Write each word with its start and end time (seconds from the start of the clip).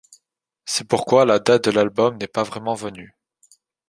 C'est 0.65 0.87
pourquoi 0.87 1.25
la 1.25 1.37
date 1.37 1.65
de 1.65 1.69
l'album 1.69 2.17
n'est 2.17 2.25
pas 2.27 2.41
vraiment 2.41 2.73
venue. 2.73 3.15